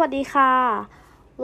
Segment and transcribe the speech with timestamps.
[0.00, 0.52] วัสดีค่ะ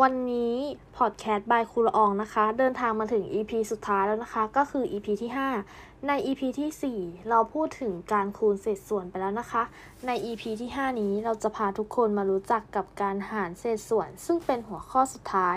[0.01, 0.55] วันนี้
[0.97, 5.31] พอดแคสต์บายครูละอองนะคะ เดินทางมาถึง EP สุดท้ายแล้วนะคะ ก็คือ EP ที่
[5.69, 9.63] 5 ใน EP ที่ 4 เราพูดถึงการคูณเศษส่วนไปแล้วนะคะ
[10.07, 15.57] ใน EP ที่ 5 นี้เราจะพาทุกคนมารู้จักกับการหารเศษส่วน ซึ่งเป็นหัวข้อสุดท้าย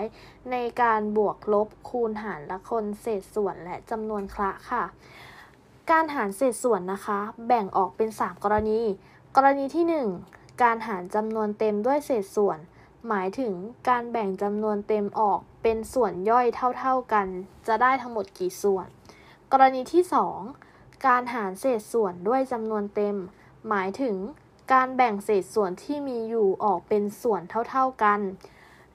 [0.50, 4.84] ในการบวกลบคูณหารละคนเศษส่วนและจำนวนคละค่ะ
[5.90, 8.80] การหารเศษส่วนนะคะ แบ่งออกเป็น 3 กรณี
[9.36, 9.84] กรณีที่
[10.30, 12.60] 1 การหารจำนวนเต็มด้วยเศษส่วน
[13.06, 13.54] หมายถึง
[13.88, 16.46] การแบ่งจำนวนเต็มออกเป็นส่วนย่อย
[16.78, 17.26] เท่าๆกัน
[17.66, 18.86] จะได้ทั้งหมดกี่ส่วน
[19.52, 20.02] กรณีที่
[20.54, 23.16] 2 การหารเศษส่วนด้วยจำนวนเต็ม
[23.68, 24.16] หมายถึง
[24.72, 28.20] การแบ่งเศษส่วนที่มีอยู่ออกเป็นส่วนเท่าๆกัน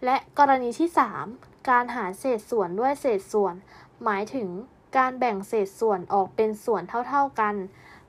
[0.06, 0.90] และกรณีที่
[1.30, 3.54] 3 การหารเศษส่วนด้วยเศษส่วน
[4.04, 4.50] หมายถึง
[4.98, 7.56] การแบ่งเศษส่วนออกเป็นส่วนเท่าๆกัน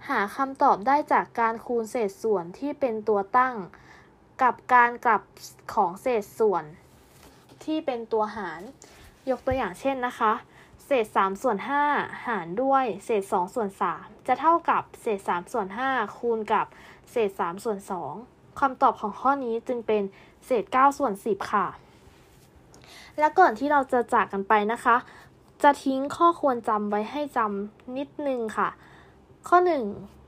[0.08, 3.54] หาคำตอบได้จากการคูณเศษส่วนที่เป็นตัวตั้ง
[4.42, 5.22] กับการกลับ
[5.74, 6.64] ของเศษส่วน
[7.64, 8.60] ที่เป็นตัวหาร
[9.30, 10.32] ยกตัวอย่างเช่นนะคะ
[10.86, 11.58] เศษ 3 ส่วน
[11.90, 13.68] 5 หารด้วย เศษ 2 ส่วน
[13.98, 16.66] 3 จะเท่ากับเศษ 3 ส่วน 5 คูณกับ
[17.10, 17.78] เศษ 3 ส่วน
[18.18, 20.02] 2คำตอบของข้อนี้จึงเป็น
[20.46, 21.66] เศษ 9 ส่วน 10 ค่ะ
[23.18, 24.96] และก่อนที่เราจะจากกันไปนะคะ
[25.62, 28.68] จะทิ้งข้อควรจำไว้ให้จำนิดนึงค่ะ
[29.48, 30.23] ข้อ 1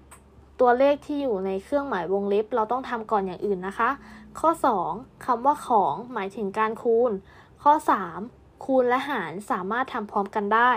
[0.61, 3.91] ตัวเลขที่อยู่ในเครื่องหมายวงเล็บ เราต้องทำก่อนอย่างอื่นนะคะ
[4.41, 4.51] ข้อ
[4.87, 7.13] 2คำว่าของหมายถึงการคูณ
[7.63, 7.73] ข้อ
[8.19, 10.73] 3 คูณและหารสามารถทำพร้อมกันได้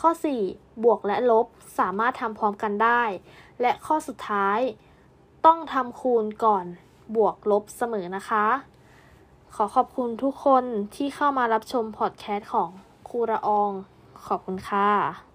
[0.00, 0.10] ข้อ
[0.46, 1.46] 4 บวกและลบ
[1.78, 3.02] สามารถทำพร้อมกันได้
[3.60, 4.58] และข้อสุดท้าย
[5.46, 6.64] ต้องทำคูณก่อน
[7.16, 8.46] บวกลบเสมอนะคะ
[9.54, 12.70] ขอขอบคุณทุกคนที่เข้ามารับชมพอดแคสต์ของ
[13.08, 13.70] ครูระออง
[14.26, 15.29] ขอบคุณค่ะ